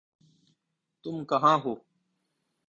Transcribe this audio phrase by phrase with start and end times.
[1.03, 1.73] تم کہاں ہو؟